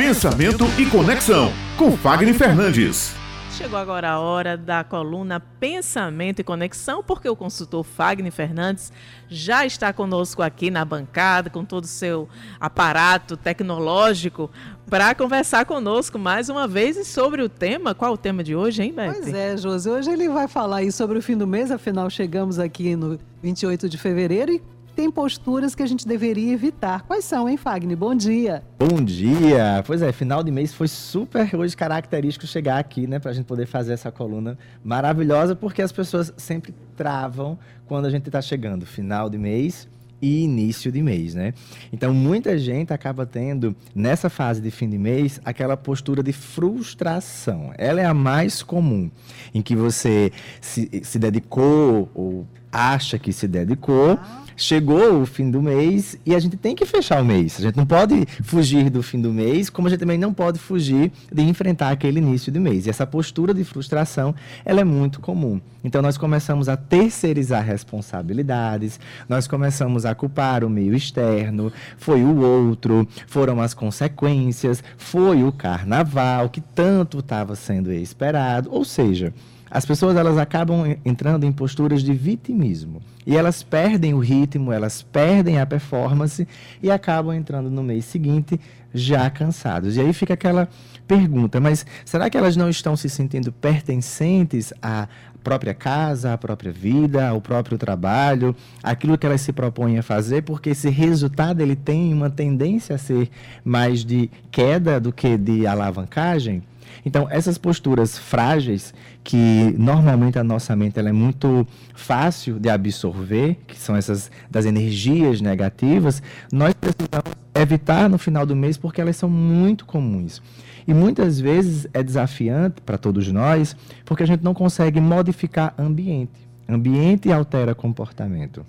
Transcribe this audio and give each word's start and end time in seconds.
Pensamento 0.00 0.64
e 0.78 0.86
Conexão, 0.86 1.52
com 1.76 1.94
Fagner 1.94 2.34
Fernandes. 2.34 3.14
Chegou 3.50 3.78
agora 3.78 4.12
a 4.12 4.18
hora 4.18 4.56
da 4.56 4.82
coluna 4.82 5.38
Pensamento 5.38 6.40
e 6.40 6.42
Conexão, 6.42 7.02
porque 7.02 7.28
o 7.28 7.36
consultor 7.36 7.84
Fagner 7.84 8.32
Fernandes 8.32 8.90
já 9.28 9.66
está 9.66 9.92
conosco 9.92 10.40
aqui 10.40 10.70
na 10.70 10.86
bancada, 10.86 11.50
com 11.50 11.66
todo 11.66 11.84
o 11.84 11.86
seu 11.86 12.26
aparato 12.58 13.36
tecnológico, 13.36 14.50
para 14.88 15.14
conversar 15.14 15.66
conosco 15.66 16.18
mais 16.18 16.48
uma 16.48 16.66
vez 16.66 16.96
e 16.96 17.04
sobre 17.04 17.42
o 17.42 17.48
tema. 17.50 17.94
Qual 17.94 18.14
o 18.14 18.16
tema 18.16 18.42
de 18.42 18.56
hoje, 18.56 18.82
hein, 18.82 18.94
Beth? 18.94 19.12
Pois 19.12 19.34
é, 19.34 19.54
Josi. 19.58 19.90
Hoje 19.90 20.10
ele 20.10 20.30
vai 20.30 20.48
falar 20.48 20.76
aí 20.76 20.90
sobre 20.90 21.18
o 21.18 21.22
fim 21.22 21.36
do 21.36 21.46
mês, 21.46 21.70
afinal 21.70 22.08
chegamos 22.08 22.58
aqui 22.58 22.96
no 22.96 23.18
28 23.42 23.86
de 23.86 23.98
fevereiro 23.98 24.50
e 24.50 24.62
tem 25.00 25.10
posturas 25.10 25.74
que 25.74 25.82
a 25.82 25.86
gente 25.86 26.06
deveria 26.06 26.52
evitar. 26.52 27.00
Quais 27.06 27.24
são, 27.24 27.48
hein, 27.48 27.56
Fagner? 27.56 27.96
Bom 27.96 28.14
dia. 28.14 28.62
Bom 28.78 29.02
dia. 29.02 29.82
Pois 29.86 30.02
é, 30.02 30.12
final 30.12 30.42
de 30.42 30.50
mês 30.50 30.74
foi 30.74 30.88
super 30.88 31.56
hoje 31.56 31.74
característico 31.74 32.46
chegar 32.46 32.78
aqui, 32.78 33.06
né, 33.06 33.18
para 33.18 33.30
a 33.30 33.34
gente 33.34 33.46
poder 33.46 33.64
fazer 33.64 33.94
essa 33.94 34.12
coluna 34.12 34.58
maravilhosa, 34.84 35.56
porque 35.56 35.80
as 35.80 35.90
pessoas 35.90 36.34
sempre 36.36 36.74
travam 36.98 37.58
quando 37.86 38.04
a 38.04 38.10
gente 38.10 38.26
está 38.26 38.42
chegando 38.42 38.84
final 38.84 39.30
de 39.30 39.38
mês 39.38 39.88
e 40.20 40.44
início 40.44 40.92
de 40.92 41.00
mês, 41.00 41.34
né? 41.34 41.54
Então, 41.90 42.12
muita 42.12 42.58
gente 42.58 42.92
acaba 42.92 43.24
tendo, 43.24 43.74
nessa 43.94 44.28
fase 44.28 44.60
de 44.60 44.70
fim 44.70 44.86
de 44.86 44.98
mês, 44.98 45.40
aquela 45.46 45.78
postura 45.78 46.22
de 46.22 46.34
frustração. 46.34 47.72
Ela 47.78 48.02
é 48.02 48.04
a 48.04 48.12
mais 48.12 48.62
comum, 48.62 49.10
em 49.54 49.62
que 49.62 49.74
você 49.74 50.30
se, 50.60 50.90
se 51.02 51.18
dedicou 51.18 52.10
ou 52.14 52.46
acha 52.72 53.18
que 53.18 53.32
se 53.32 53.48
dedicou. 53.48 54.18
Chegou 54.56 55.22
o 55.22 55.24
fim 55.24 55.50
do 55.50 55.62
mês 55.62 56.18
e 56.26 56.34
a 56.34 56.38
gente 56.38 56.54
tem 56.54 56.74
que 56.74 56.84
fechar 56.84 57.22
o 57.22 57.24
mês. 57.24 57.56
A 57.58 57.62
gente 57.62 57.78
não 57.78 57.86
pode 57.86 58.26
fugir 58.42 58.90
do 58.90 59.02
fim 59.02 59.18
do 59.18 59.32
mês, 59.32 59.70
como 59.70 59.88
a 59.88 59.90
gente 59.90 60.00
também 60.00 60.18
não 60.18 60.34
pode 60.34 60.58
fugir 60.58 61.10
de 61.32 61.42
enfrentar 61.42 61.88
aquele 61.88 62.18
início 62.18 62.52
do 62.52 62.60
mês. 62.60 62.84
E 62.86 62.90
essa 62.90 63.06
postura 63.06 63.54
de 63.54 63.64
frustração, 63.64 64.34
ela 64.62 64.82
é 64.82 64.84
muito 64.84 65.18
comum. 65.18 65.58
Então 65.82 66.02
nós 66.02 66.18
começamos 66.18 66.68
a 66.68 66.76
terceirizar 66.76 67.64
responsabilidades, 67.64 69.00
nós 69.26 69.48
começamos 69.48 70.04
a 70.04 70.14
culpar 70.14 70.62
o 70.62 70.68
meio 70.68 70.94
externo, 70.94 71.72
foi 71.96 72.22
o 72.22 72.42
outro, 72.42 73.08
foram 73.26 73.62
as 73.62 73.72
consequências, 73.72 74.84
foi 74.98 75.42
o 75.42 75.50
carnaval 75.50 76.50
que 76.50 76.60
tanto 76.60 77.20
estava 77.20 77.56
sendo 77.56 77.90
esperado, 77.90 78.68
ou 78.70 78.84
seja, 78.84 79.32
as 79.70 79.86
pessoas 79.86 80.16
elas 80.16 80.36
acabam 80.36 80.96
entrando 81.04 81.44
em 81.44 81.52
posturas 81.52 82.02
de 82.02 82.12
vitimismo 82.12 83.00
e 83.26 83.36
elas 83.36 83.62
perdem 83.62 84.14
o 84.14 84.18
ritmo, 84.18 84.72
elas 84.72 85.02
perdem 85.02 85.60
a 85.60 85.66
performance 85.66 86.46
e 86.82 86.90
acabam 86.90 87.32
entrando 87.32 87.70
no 87.70 87.82
mês 87.82 88.04
seguinte 88.04 88.60
já 88.92 89.30
cansados. 89.30 89.96
E 89.96 90.00
aí 90.00 90.12
fica 90.12 90.34
aquela 90.34 90.68
pergunta, 91.06 91.60
mas 91.60 91.86
será 92.04 92.28
que 92.28 92.36
elas 92.36 92.56
não 92.56 92.68
estão 92.68 92.96
se 92.96 93.08
sentindo 93.08 93.52
pertencentes 93.52 94.72
à 94.82 95.06
própria 95.42 95.72
casa, 95.72 96.32
à 96.32 96.38
própria 96.38 96.72
vida, 96.72 97.28
ao 97.28 97.40
próprio 97.40 97.78
trabalho, 97.78 98.54
aquilo 98.82 99.16
que 99.16 99.26
elas 99.26 99.40
se 99.40 99.52
propõem 99.52 99.98
a 99.98 100.02
fazer, 100.02 100.42
porque 100.42 100.70
esse 100.70 100.90
resultado 100.90 101.60
ele 101.60 101.76
tem 101.76 102.12
uma 102.12 102.28
tendência 102.28 102.94
a 102.94 102.98
ser 102.98 103.30
mais 103.64 104.04
de 104.04 104.30
queda 104.50 105.00
do 105.00 105.12
que 105.12 105.38
de 105.38 105.66
alavancagem? 105.66 106.62
Então, 107.04 107.28
essas 107.30 107.58
posturas 107.58 108.18
frágeis, 108.18 108.94
que 109.22 109.74
normalmente 109.78 110.38
a 110.38 110.44
nossa 110.44 110.74
mente 110.74 110.98
ela 110.98 111.08
é 111.08 111.12
muito 111.12 111.66
fácil 111.94 112.58
de 112.58 112.68
absorver, 112.68 113.58
que 113.66 113.78
são 113.78 113.96
essas 113.96 114.30
das 114.50 114.64
energias 114.64 115.40
negativas, 115.40 116.22
nós 116.52 116.74
precisamos 116.74 117.32
evitar 117.54 118.08
no 118.08 118.18
final 118.18 118.46
do 118.46 118.56
mês 118.56 118.76
porque 118.76 119.00
elas 119.00 119.16
são 119.16 119.28
muito 119.28 119.84
comuns. 119.84 120.42
E 120.86 120.94
muitas 120.94 121.38
vezes 121.38 121.86
é 121.92 122.02
desafiante 122.02 122.80
para 122.80 122.98
todos 122.98 123.30
nós, 123.30 123.76
porque 124.04 124.22
a 124.22 124.26
gente 124.26 124.42
não 124.42 124.54
consegue 124.54 125.00
modificar 125.00 125.74
ambiente. 125.78 126.32
Ambiente 126.68 127.30
altera 127.30 127.74
comportamento 127.74 128.64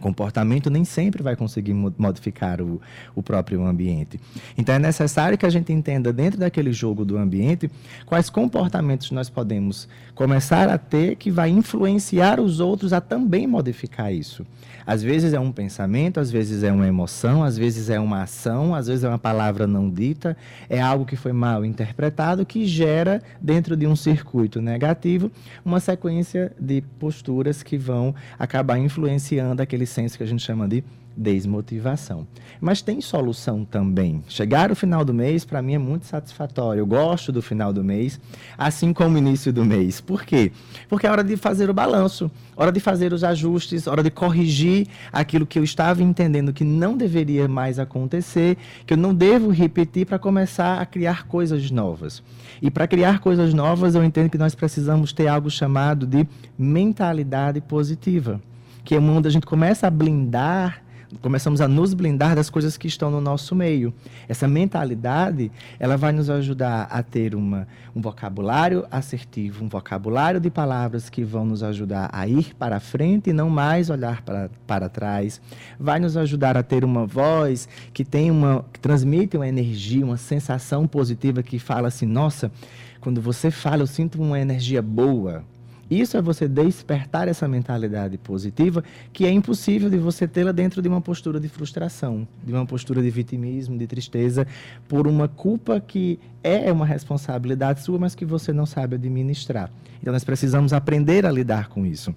comportamento 0.00 0.70
nem 0.70 0.84
sempre 0.84 1.22
vai 1.22 1.36
conseguir 1.36 1.74
modificar 1.74 2.60
o, 2.60 2.80
o 3.14 3.22
próprio 3.22 3.64
ambiente. 3.64 4.20
Então 4.56 4.74
é 4.74 4.78
necessário 4.78 5.36
que 5.38 5.46
a 5.46 5.50
gente 5.50 5.72
entenda 5.72 6.12
dentro 6.12 6.38
daquele 6.38 6.72
jogo 6.72 7.04
do 7.04 7.16
ambiente 7.16 7.70
quais 8.04 8.30
comportamentos 8.30 9.10
nós 9.10 9.28
podemos 9.28 9.88
começar 10.14 10.68
a 10.68 10.78
ter 10.78 11.16
que 11.16 11.30
vai 11.30 11.50
influenciar 11.50 12.40
os 12.40 12.60
outros 12.60 12.92
a 12.92 13.00
também 13.00 13.46
modificar 13.46 14.12
isso. 14.12 14.46
Às 14.86 15.02
vezes 15.02 15.32
é 15.32 15.40
um 15.40 15.50
pensamento, 15.50 16.20
às 16.20 16.30
vezes 16.30 16.62
é 16.62 16.70
uma 16.70 16.86
emoção, 16.86 17.42
às 17.42 17.58
vezes 17.58 17.90
é 17.90 17.98
uma 17.98 18.22
ação, 18.22 18.72
às 18.72 18.86
vezes 18.86 19.02
é 19.02 19.08
uma 19.08 19.18
palavra 19.18 19.66
não 19.66 19.90
dita, 19.90 20.36
é 20.70 20.80
algo 20.80 21.04
que 21.04 21.16
foi 21.16 21.32
mal 21.32 21.64
interpretado 21.64 22.46
que 22.46 22.64
gera 22.66 23.20
dentro 23.40 23.76
de 23.76 23.84
um 23.86 23.96
circuito 23.96 24.60
negativo 24.60 25.30
uma 25.64 25.80
sequência 25.80 26.52
de 26.58 26.82
posturas 27.00 27.62
que 27.62 27.76
vão 27.76 28.14
acabar 28.38 28.78
influenciando 28.78 29.60
aquele 29.60 29.85
senso 29.86 30.16
que 30.16 30.22
a 30.22 30.26
gente 30.26 30.42
chama 30.42 30.66
de 30.68 30.84
desmotivação. 31.16 32.26
Mas 32.60 32.82
tem 32.82 33.00
solução 33.00 33.64
também. 33.64 34.22
Chegar 34.28 34.70
o 34.70 34.76
final 34.76 35.04
do 35.04 35.14
mês, 35.14 35.44
para 35.44 35.62
mim, 35.62 35.74
é 35.74 35.78
muito 35.78 36.04
satisfatório. 36.04 36.80
Eu 36.80 36.86
gosto 36.86 37.32
do 37.32 37.40
final 37.40 37.72
do 37.72 37.82
mês, 37.82 38.20
assim 38.58 38.92
como 38.92 39.14
o 39.14 39.18
início 39.18 39.52
do 39.52 39.64
mês. 39.64 40.00
Por 40.00 40.24
quê? 40.24 40.52
Porque 40.88 41.06
é 41.06 41.10
hora 41.10 41.24
de 41.24 41.36
fazer 41.36 41.70
o 41.70 41.74
balanço, 41.74 42.30
hora 42.56 42.70
de 42.70 42.80
fazer 42.80 43.12
os 43.12 43.24
ajustes, 43.24 43.86
hora 43.86 44.02
de 44.02 44.10
corrigir 44.10 44.86
aquilo 45.12 45.46
que 45.46 45.58
eu 45.58 45.64
estava 45.64 46.02
entendendo 46.02 46.52
que 46.52 46.64
não 46.64 46.96
deveria 46.96 47.48
mais 47.48 47.78
acontecer, 47.78 48.58
que 48.84 48.92
eu 48.92 48.98
não 48.98 49.14
devo 49.14 49.50
repetir 49.50 50.06
para 50.06 50.18
começar 50.18 50.80
a 50.80 50.86
criar 50.86 51.26
coisas 51.26 51.70
novas. 51.70 52.22
E 52.60 52.70
para 52.70 52.86
criar 52.86 53.20
coisas 53.20 53.54
novas, 53.54 53.94
eu 53.94 54.04
entendo 54.04 54.28
que 54.28 54.38
nós 54.38 54.54
precisamos 54.54 55.12
ter 55.12 55.28
algo 55.28 55.50
chamado 55.50 56.06
de 56.06 56.26
mentalidade 56.58 57.60
positiva 57.60 58.40
que 58.86 58.94
é 58.94 59.00
onde 59.00 59.26
a 59.26 59.30
gente 59.32 59.44
começa 59.44 59.88
a 59.88 59.90
blindar, 59.90 60.80
começamos 61.20 61.60
a 61.60 61.66
nos 61.66 61.92
blindar 61.92 62.36
das 62.36 62.48
coisas 62.48 62.76
que 62.76 62.86
estão 62.86 63.10
no 63.10 63.20
nosso 63.20 63.52
meio. 63.52 63.92
Essa 64.28 64.46
mentalidade, 64.46 65.50
ela 65.80 65.96
vai 65.96 66.12
nos 66.12 66.30
ajudar 66.30 66.86
a 66.88 67.02
ter 67.02 67.34
uma, 67.34 67.66
um 67.96 68.00
vocabulário 68.00 68.86
assertivo, 68.88 69.64
um 69.64 69.68
vocabulário 69.68 70.38
de 70.38 70.50
palavras 70.50 71.10
que 71.10 71.24
vão 71.24 71.44
nos 71.44 71.64
ajudar 71.64 72.08
a 72.12 72.28
ir 72.28 72.54
para 72.54 72.78
frente 72.78 73.30
e 73.30 73.32
não 73.32 73.50
mais 73.50 73.90
olhar 73.90 74.22
para, 74.22 74.48
para 74.68 74.88
trás. 74.88 75.40
Vai 75.80 75.98
nos 75.98 76.16
ajudar 76.16 76.56
a 76.56 76.62
ter 76.62 76.84
uma 76.84 77.06
voz 77.06 77.68
que 77.92 78.04
tem 78.04 78.30
uma 78.30 78.64
que 78.72 78.78
transmite 78.78 79.36
uma 79.36 79.48
energia, 79.48 80.04
uma 80.04 80.16
sensação 80.16 80.86
positiva 80.86 81.42
que 81.42 81.58
fala 81.58 81.88
assim: 81.88 82.06
"Nossa, 82.06 82.52
quando 83.00 83.20
você 83.20 83.50
fala, 83.50 83.82
eu 83.82 83.86
sinto 83.88 84.22
uma 84.22 84.38
energia 84.38 84.80
boa, 84.80 85.44
isso 85.90 86.16
é 86.16 86.22
você 86.22 86.48
despertar 86.48 87.28
essa 87.28 87.46
mentalidade 87.46 88.18
positiva, 88.18 88.82
que 89.12 89.24
é 89.24 89.30
impossível 89.30 89.88
de 89.88 89.98
você 89.98 90.26
tê-la 90.26 90.52
dentro 90.52 90.82
de 90.82 90.88
uma 90.88 91.00
postura 91.00 91.38
de 91.38 91.48
frustração, 91.48 92.26
de 92.44 92.52
uma 92.52 92.66
postura 92.66 93.00
de 93.00 93.10
vitimismo, 93.10 93.78
de 93.78 93.86
tristeza, 93.86 94.46
por 94.88 95.06
uma 95.06 95.28
culpa 95.28 95.80
que 95.80 96.18
é 96.42 96.72
uma 96.72 96.86
responsabilidade 96.86 97.82
sua, 97.82 97.98
mas 97.98 98.14
que 98.14 98.24
você 98.24 98.52
não 98.52 98.66
sabe 98.66 98.96
administrar. 98.96 99.70
Então 100.00 100.12
nós 100.12 100.24
precisamos 100.24 100.72
aprender 100.72 101.24
a 101.24 101.30
lidar 101.30 101.68
com 101.68 101.86
isso. 101.86 102.14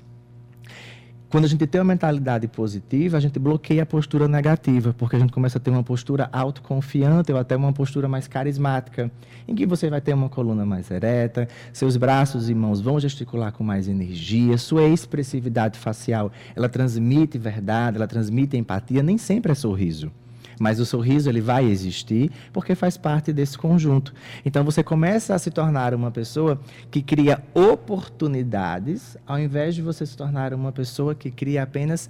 Quando 1.29 1.45
a 1.45 1.47
gente 1.47 1.67
tem 1.67 1.79
uma 1.79 1.85
mentalidade 1.85 2.47
positiva, 2.47 3.15
a 3.15 3.19
gente 3.19 3.37
bloqueia 3.37 3.83
a 3.83 3.85
postura 3.85 4.27
negativa, 4.27 4.95
porque 4.97 5.15
a 5.15 5.19
gente 5.19 5.31
começa 5.31 5.59
a 5.59 5.61
ter 5.61 5.69
uma 5.69 5.83
postura 5.83 6.27
autoconfiante 6.33 7.31
ou 7.31 7.37
até 7.37 7.55
uma 7.55 7.71
postura 7.71 8.07
mais 8.07 8.27
carismática, 8.27 9.11
em 9.47 9.53
que 9.53 9.63
você 9.63 9.91
vai 9.91 10.01
ter 10.01 10.11
uma 10.11 10.27
coluna 10.27 10.65
mais 10.65 10.89
ereta, 10.89 11.47
seus 11.71 11.95
braços 11.97 12.49
e 12.49 12.55
mãos 12.55 12.81
vão 12.81 12.99
gesticular 12.99 13.51
com 13.51 13.63
mais 13.63 13.87
energia, 13.87 14.57
sua 14.57 14.85
expressividade 14.85 15.77
facial, 15.77 16.31
ela 16.55 16.67
transmite 16.67 17.37
verdade, 17.37 17.97
ela 17.97 18.07
transmite 18.07 18.57
empatia, 18.57 19.03
nem 19.03 19.19
sempre 19.19 19.51
é 19.51 19.55
sorriso. 19.55 20.11
Mas 20.59 20.79
o 20.79 20.85
sorriso 20.85 21.29
ele 21.29 21.41
vai 21.41 21.65
existir 21.65 22.29
porque 22.51 22.75
faz 22.75 22.97
parte 22.97 23.31
desse 23.31 23.57
conjunto. 23.57 24.13
Então 24.45 24.63
você 24.63 24.83
começa 24.83 25.33
a 25.33 25.39
se 25.39 25.49
tornar 25.49 25.93
uma 25.93 26.11
pessoa 26.11 26.59
que 26.91 27.01
cria 27.01 27.41
oportunidades, 27.53 29.17
ao 29.25 29.39
invés 29.39 29.73
de 29.73 29.81
você 29.81 30.05
se 30.05 30.17
tornar 30.17 30.53
uma 30.53 30.71
pessoa 30.71 31.15
que 31.15 31.31
cria 31.31 31.63
apenas 31.63 32.09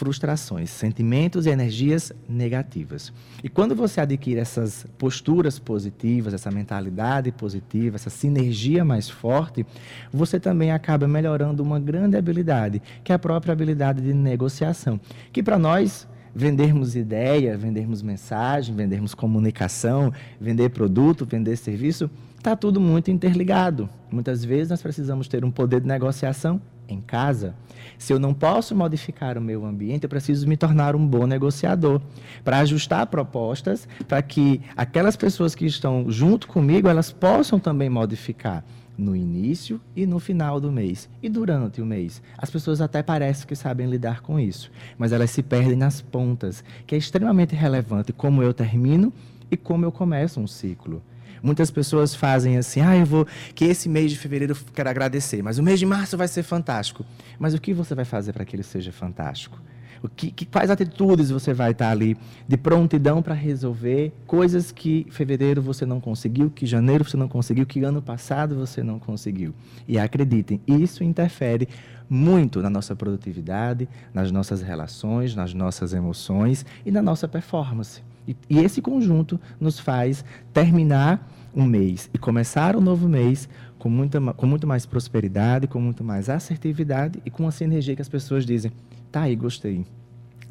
frustrações, 0.00 0.70
sentimentos 0.70 1.44
e 1.44 1.50
energias 1.50 2.10
negativas. 2.26 3.12
E 3.44 3.50
quando 3.50 3.74
você 3.74 4.00
adquire 4.00 4.40
essas 4.40 4.86
posturas 4.96 5.58
positivas, 5.58 6.32
essa 6.32 6.50
mentalidade 6.50 7.30
positiva, 7.30 7.96
essa 7.96 8.08
sinergia 8.08 8.82
mais 8.82 9.10
forte, 9.10 9.66
você 10.10 10.40
também 10.40 10.72
acaba 10.72 11.06
melhorando 11.06 11.62
uma 11.62 11.78
grande 11.78 12.16
habilidade, 12.16 12.80
que 13.04 13.12
é 13.12 13.14
a 13.14 13.18
própria 13.18 13.52
habilidade 13.52 14.00
de 14.00 14.14
negociação, 14.14 14.98
que 15.30 15.42
para 15.42 15.58
nós 15.58 16.08
vendermos 16.34 16.96
ideia, 16.96 17.56
vendermos 17.56 18.02
mensagem, 18.02 18.74
vendermos 18.74 19.14
comunicação, 19.14 20.12
vender 20.40 20.70
produto, 20.70 21.26
vender 21.26 21.56
serviço, 21.56 22.10
está 22.36 22.56
tudo 22.56 22.80
muito 22.80 23.10
interligado. 23.10 23.88
Muitas 24.10 24.44
vezes 24.44 24.70
nós 24.70 24.82
precisamos 24.82 25.28
ter 25.28 25.44
um 25.44 25.50
poder 25.50 25.80
de 25.80 25.88
negociação 25.88 26.60
em 26.88 27.00
casa, 27.00 27.54
se 28.00 28.12
eu 28.12 28.18
não 28.18 28.32
posso 28.32 28.74
modificar 28.74 29.36
o 29.36 29.40
meu 29.42 29.64
ambiente, 29.64 30.04
eu 30.04 30.08
preciso 30.08 30.48
me 30.48 30.56
tornar 30.56 30.96
um 30.96 31.06
bom 31.06 31.26
negociador. 31.26 32.00
Para 32.42 32.58
ajustar 32.60 33.06
propostas 33.06 33.86
para 34.08 34.22
que 34.22 34.60
aquelas 34.76 35.16
pessoas 35.16 35.54
que 35.54 35.66
estão 35.66 36.10
junto 36.10 36.48
comigo 36.48 36.88
elas 36.88 37.12
possam 37.12 37.58
também 37.60 37.90
modificar 37.90 38.64
no 39.00 39.16
início 39.16 39.80
e 39.96 40.06
no 40.06 40.20
final 40.20 40.60
do 40.60 40.70
mês 40.70 41.08
e 41.22 41.28
durante 41.28 41.80
o 41.80 41.86
mês. 41.86 42.22
As 42.36 42.50
pessoas 42.50 42.80
até 42.80 43.02
parecem 43.02 43.46
que 43.46 43.56
sabem 43.56 43.88
lidar 43.88 44.20
com 44.20 44.38
isso, 44.38 44.70
mas 44.98 45.12
elas 45.12 45.30
se 45.30 45.42
perdem 45.42 45.76
nas 45.76 46.00
pontas, 46.00 46.62
que 46.86 46.94
é 46.94 46.98
extremamente 46.98 47.54
relevante 47.54 48.12
como 48.12 48.42
eu 48.42 48.52
termino 48.52 49.12
e 49.50 49.56
como 49.56 49.84
eu 49.84 49.90
começo 49.90 50.38
um 50.38 50.46
ciclo. 50.46 51.02
Muitas 51.42 51.70
pessoas 51.70 52.14
fazem 52.14 52.58
assim, 52.58 52.82
ah, 52.82 52.94
eu 52.94 53.06
vou, 53.06 53.26
que 53.54 53.64
esse 53.64 53.88
mês 53.88 54.10
de 54.10 54.18
fevereiro 54.18 54.52
eu 54.52 54.56
quero 54.74 54.90
agradecer, 54.90 55.42
mas 55.42 55.56
o 55.56 55.62
mês 55.62 55.78
de 55.78 55.86
março 55.86 56.16
vai 56.16 56.28
ser 56.28 56.42
fantástico. 56.42 57.04
Mas 57.38 57.54
o 57.54 57.60
que 57.60 57.72
você 57.72 57.94
vai 57.94 58.04
fazer 58.04 58.34
para 58.34 58.44
que 58.44 58.54
ele 58.54 58.62
seja 58.62 58.92
fantástico? 58.92 59.58
O 60.02 60.08
que, 60.08 60.30
que, 60.30 60.46
quais 60.46 60.70
atitudes 60.70 61.30
você 61.30 61.52
vai 61.52 61.72
estar 61.72 61.90
ali 61.90 62.16
de 62.48 62.56
prontidão 62.56 63.22
para 63.22 63.34
resolver 63.34 64.12
coisas 64.26 64.72
que 64.72 65.06
fevereiro 65.10 65.60
você 65.60 65.84
não 65.84 66.00
conseguiu, 66.00 66.50
que 66.50 66.64
janeiro 66.64 67.04
você 67.04 67.16
não 67.16 67.28
conseguiu, 67.28 67.66
que 67.66 67.84
ano 67.84 68.00
passado 68.00 68.54
você 68.54 68.82
não 68.82 68.98
conseguiu. 68.98 69.54
E 69.86 69.98
acreditem, 69.98 70.60
isso 70.66 71.04
interfere 71.04 71.68
muito 72.08 72.60
na 72.60 72.68
nossa 72.68 72.96
produtividade, 72.96 73.88
nas 74.12 74.32
nossas 74.32 74.62
relações, 74.62 75.36
nas 75.36 75.54
nossas 75.54 75.92
emoções 75.92 76.66
e 76.84 76.90
na 76.90 77.00
nossa 77.00 77.28
performance. 77.28 78.02
E, 78.26 78.36
e 78.48 78.58
esse 78.58 78.82
conjunto 78.82 79.40
nos 79.60 79.78
faz 79.78 80.24
terminar 80.52 81.28
um 81.54 81.64
mês 81.64 82.08
e 82.12 82.18
começar 82.18 82.76
um 82.76 82.80
novo 82.80 83.08
mês 83.08 83.48
com, 83.78 83.88
muita, 83.88 84.20
com 84.20 84.46
muito 84.46 84.66
mais 84.66 84.86
prosperidade, 84.86 85.66
com 85.66 85.80
muito 85.80 86.04
mais 86.04 86.28
assertividade 86.28 87.20
e 87.24 87.30
com 87.30 87.48
essa 87.48 87.64
energia 87.64 87.96
que 87.96 88.02
as 88.02 88.08
pessoas 88.08 88.44
dizem: 88.44 88.70
tá 89.10 89.22
aí, 89.22 89.36
gostei. 89.36 89.84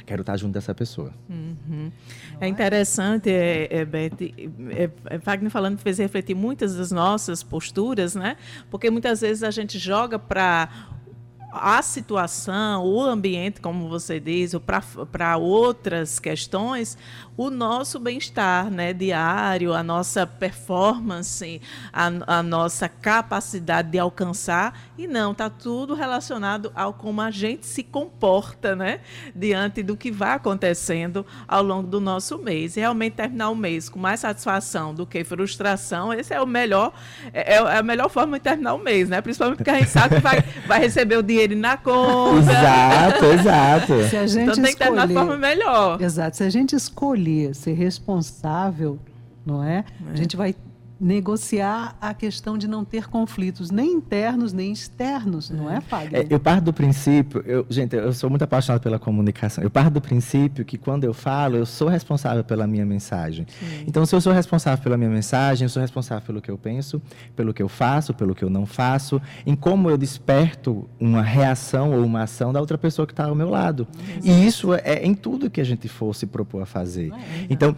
Quero 0.05 0.21
estar 0.21 0.37
junto 0.37 0.53
dessa 0.53 0.73
pessoa. 0.73 1.13
Uhum. 1.29 1.91
É 2.41 2.47
interessante, 2.47 3.29
é, 3.29 3.67
é, 3.69 3.85
Beth, 3.85 4.19
é, 4.71 4.89
é, 5.05 5.17
Wagner 5.19 5.51
falando 5.51 5.77
fez 5.77 5.99
refletir 5.99 6.35
muitas 6.35 6.75
das 6.75 6.91
nossas 6.91 7.43
posturas, 7.43 8.15
né? 8.15 8.35
Porque 8.71 8.89
muitas 8.89 9.21
vezes 9.21 9.43
a 9.43 9.51
gente 9.51 9.77
joga 9.77 10.17
para 10.17 10.67
a 11.51 11.81
situação, 11.81 12.85
o 12.85 13.01
ambiente, 13.01 13.59
como 13.59 13.89
você 13.89 14.19
diz, 14.19 14.53
ou 14.53 14.61
para 14.61 15.37
outras 15.37 16.19
questões, 16.19 16.97
o 17.35 17.49
nosso 17.49 17.99
bem-estar 17.99 18.69
né, 18.69 18.93
diário, 18.93 19.73
a 19.73 19.81
nossa 19.81 20.27
performance, 20.27 21.61
a, 21.91 22.39
a, 22.39 22.43
nossa 22.43 22.87
capacidade 22.87 23.89
de 23.91 23.97
alcançar. 23.97 24.77
E 24.97 25.07
não, 25.07 25.31
está 25.31 25.49
tudo 25.49 25.95
relacionado 25.95 26.71
ao 26.75 26.93
como 26.93 27.21
a 27.21 27.31
gente 27.31 27.65
se 27.65 27.81
comporta 27.81 28.75
né, 28.75 28.99
diante 29.33 29.81
do 29.81 29.97
que 29.97 30.11
vai 30.11 30.33
acontecendo 30.33 31.25
ao 31.47 31.63
longo 31.63 31.87
do 31.87 31.99
nosso 31.99 32.37
mês. 32.37 32.77
E 32.77 32.81
realmente 32.81 33.13
terminar 33.13 33.49
o 33.49 33.55
mês 33.55 33.89
com 33.89 33.97
mais 33.97 34.19
satisfação 34.19 34.93
do 34.93 35.05
que 35.05 35.23
frustração, 35.23 36.13
esse 36.13 36.33
é 36.33 36.41
o 36.41 36.45
melhor, 36.45 36.93
é, 37.33 37.53
é 37.55 37.77
a 37.77 37.83
melhor 37.83 38.09
forma 38.09 38.37
de 38.37 38.43
terminar 38.43 38.73
o 38.73 38.79
mês, 38.79 39.09
né? 39.09 39.21
Principalmente 39.21 39.57
porque 39.57 39.71
a 39.71 39.79
gente 39.79 39.89
sabe 39.89 40.15
que 40.15 40.21
vai, 40.21 40.41
vai 40.67 40.79
receber 40.79 41.17
o 41.17 41.23
dinheiro 41.23 41.38
dinheiro 41.39 41.55
na 41.55 41.77
conta. 41.77 42.51
Exato, 42.51 43.25
exato. 43.25 44.03
Se 44.09 44.17
a 44.17 44.27
gente 44.27 44.43
então 44.43 44.63
tem 44.63 44.75
que 44.75 44.83
escolher, 44.83 45.07
de 45.07 45.13
forma 45.13 45.37
melhor. 45.37 46.01
Exato. 46.01 46.37
Se 46.37 46.43
a 46.43 46.49
gente 46.49 46.75
escolher 46.75 47.55
ser 47.55 47.73
responsável, 47.73 48.99
não 49.45 49.63
é? 49.63 49.85
é. 50.07 50.11
A 50.11 50.15
gente 50.15 50.35
vai 50.35 50.55
negociar 50.99 51.95
a 52.01 52.13
questão 52.13 52.57
de 52.57 52.67
não 52.67 52.83
ter 52.83 53.07
conflitos 53.07 53.71
nem 53.71 53.93
internos 53.93 54.51
nem 54.51 54.71
externos, 54.71 55.49
não 55.49 55.69
é, 55.69 55.79
Fagner? 55.79 56.21
É, 56.21 56.27
eu 56.29 56.39
parto 56.39 56.65
do 56.65 56.73
princípio, 56.73 57.41
eu, 57.45 57.65
gente, 57.69 57.95
eu 57.95 58.11
sou 58.11 58.29
muito 58.29 58.43
apaixonado 58.43 58.81
pela 58.81 58.99
comunicação. 58.99 59.63
Eu 59.63 59.69
parto 59.69 59.91
do 59.91 60.01
princípio 60.01 60.65
que 60.65 60.77
quando 60.77 61.05
eu 61.05 61.13
falo, 61.13 61.55
eu 61.55 61.65
sou 61.65 61.87
responsável 61.87 62.43
pela 62.43 62.67
minha 62.67 62.85
mensagem. 62.85 63.45
Sim. 63.47 63.85
Então, 63.87 64.05
se 64.05 64.13
eu 64.13 64.19
sou 64.19 64.33
responsável 64.33 64.83
pela 64.83 64.97
minha 64.97 65.09
mensagem, 65.09 65.65
eu 65.65 65.69
sou 65.69 65.81
responsável 65.81 66.25
pelo 66.25 66.41
que 66.41 66.51
eu 66.51 66.57
penso, 66.57 67.01
pelo 67.35 67.53
que 67.53 67.63
eu 67.63 67.69
faço, 67.69 68.13
pelo 68.13 68.35
que 68.35 68.43
eu 68.43 68.49
não 68.49 68.65
faço, 68.65 69.21
em 69.45 69.55
como 69.55 69.89
eu 69.89 69.97
desperto 69.97 70.89
uma 70.99 71.21
reação 71.21 71.93
ou 71.93 72.03
uma 72.03 72.23
ação 72.23 72.51
da 72.51 72.59
outra 72.59 72.77
pessoa 72.77 73.05
que 73.05 73.13
está 73.13 73.25
ao 73.25 73.35
meu 73.35 73.49
lado. 73.49 73.87
E 74.23 74.45
isso 74.45 74.73
é, 74.73 74.81
é 74.83 75.05
em 75.05 75.13
tudo 75.13 75.49
que 75.49 75.61
a 75.61 75.63
gente 75.63 75.87
for 75.87 76.13
se 76.13 76.25
propor 76.25 76.63
a 76.63 76.65
fazer. 76.65 77.11
É, 77.11 77.47
então, 77.49 77.75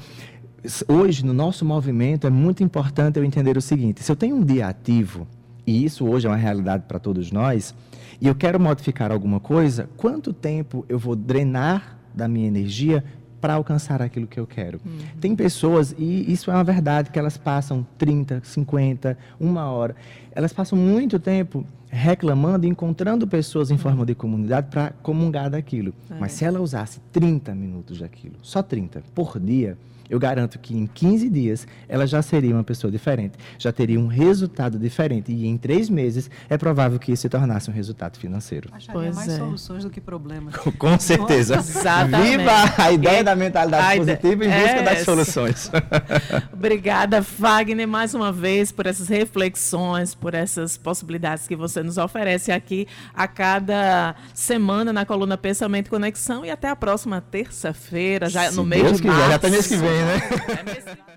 hoje, 0.88 1.26
no 1.26 1.34
nosso 1.34 1.66
movimento, 1.66 2.28
é 2.28 2.30
muito 2.30 2.64
importante 2.64 3.18
eu 3.18 3.26
entender 3.26 3.58
o 3.58 3.62
seguinte: 3.62 4.04
se 4.04 4.12
eu 4.12 4.16
tenho 4.16 4.36
um 4.36 4.44
dia 4.44 4.68
ativo, 4.68 5.28
e 5.66 5.84
isso 5.84 6.06
hoje 6.08 6.28
é 6.28 6.30
uma 6.30 6.38
realidade 6.38 6.84
para 6.88 7.00
todos 7.00 7.32
nós, 7.32 7.74
e 8.20 8.28
eu 8.28 8.36
quero 8.36 8.60
modificar 8.60 9.12
alguma 9.12 9.40
coisa, 9.40 9.90
quanto 9.98 10.34
tempo 10.34 10.86
eu 10.88 11.00
vou 11.00 11.16
drenar 11.16 11.98
da 12.14 12.28
minha 12.28 12.48
energia 12.48 13.04
para 13.40 13.56
alcançar 13.56 14.02
aquilo 14.02 14.28
que 14.28 14.40
eu 14.40 14.46
quero. 14.46 14.80
Uhum. 14.86 15.00
Tem 15.20 15.36
pessoas, 15.36 15.96
e 15.98 16.32
isso 16.32 16.52
é 16.52 16.54
uma 16.54 16.64
verdade, 16.64 17.10
que 17.10 17.18
elas 17.18 17.38
passam 17.38 17.86
30, 17.98 18.42
50, 18.44 19.18
uma 19.40 19.72
hora, 19.72 19.96
elas 20.32 20.54
passam 20.54 20.78
muito 20.78 21.20
tempo 21.20 21.66
reclamando 21.92 22.66
e 22.66 22.70
encontrando 22.70 23.28
pessoas 23.28 23.70
em 23.70 23.78
forma 23.78 24.06
de 24.06 24.16
comunidade 24.16 24.68
para 24.70 24.92
comungar 25.04 25.50
daquilo. 25.50 25.94
É. 26.10 26.16
Mas 26.20 26.32
se 26.32 26.46
ela 26.46 26.62
usasse 26.62 27.02
30 27.12 27.54
minutos 27.54 28.00
daquilo, 28.00 28.36
só 28.42 28.64
30 28.64 29.04
por 29.14 29.38
dia, 29.40 29.78
eu 30.12 30.20
garanto 30.20 30.60
que 30.60 30.78
em 30.78 30.86
15 30.86 31.30
dias 31.30 31.66
ela 31.88 32.06
já 32.06 32.22
seria 32.22 32.54
uma 32.54 32.66
pessoa 32.66 32.92
diferente, 32.92 33.38
já 33.58 33.72
teria 33.72 33.98
um 33.98 34.08
resultado 34.08 34.78
diferente. 34.78 35.32
E 35.32 35.48
em 35.48 35.58
três 35.58 35.90
meses 35.90 36.30
é 36.50 36.58
provável 36.58 37.00
que 37.00 37.14
isso 37.14 37.22
se 37.22 37.30
tornasse 37.30 37.70
um 37.70 37.74
resultado 37.74 38.20
financeiro. 38.20 38.68
Acharia 38.74 38.92
pois 38.92 39.16
mais 39.16 39.30
é. 39.30 39.38
soluções 39.38 39.86
do 39.86 39.90
que 39.90 40.02
problemas. 40.02 40.54
Com 40.78 41.00
certeza. 41.00 41.56
Exatamente. 41.56 42.40
Viva 42.40 42.52
a 42.78 42.92
ideia 42.92 43.24
da 43.24 43.38
mentalidade 43.38 44.00
positiva 44.00 44.46
em 44.46 44.50
busca 44.50 44.76
é 44.76 44.84
das 44.84 45.00
soluções. 45.06 45.72
Obrigada, 46.52 47.22
Wagner, 47.22 47.88
mais 47.88 48.14
uma 48.14 48.34
vez 48.34 48.70
por 48.70 48.88
essas 48.88 49.08
reflexões, 49.08 50.14
por 50.14 50.34
essas 50.34 50.76
possibilidades 50.76 51.48
que 51.48 51.56
você 51.82 51.84
nos 51.84 51.98
oferece 51.98 52.52
aqui 52.52 52.88
a 53.14 53.28
cada 53.28 54.16
semana 54.34 54.94
na 54.94 55.06
coluna 55.06 55.38
Pensamento 55.38 55.88
e 55.88 55.90
Conexão. 55.90 56.46
E 56.46 56.50
até 56.50 56.70
a 56.70 56.76
próxima 56.76 57.20
terça-feira, 57.22 58.30
já 58.30 58.50
Se 58.50 58.56
no 58.56 58.64
mês 58.64 58.84
Deus 58.84 58.98
de 58.98 59.04
quiser, 59.04 59.14
março. 59.14 59.30
Já 59.30 59.36
até 59.36 59.50
mês 59.50 59.68
que 59.68 59.76
vem, 59.76 59.90
né? 59.90 60.22
É 60.60 60.64
mês 60.64 60.84
que 60.84 60.86
vem. 60.86 61.11